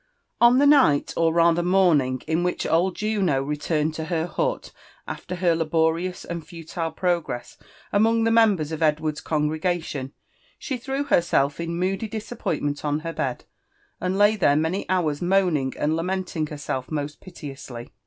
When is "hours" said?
14.89-15.21